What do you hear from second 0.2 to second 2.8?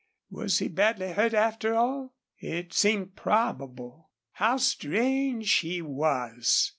Was he badly hurt, after all? It